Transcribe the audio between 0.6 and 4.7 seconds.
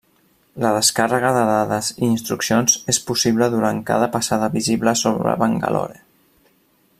La descàrrega de dades i instruccions és possible durant cada passada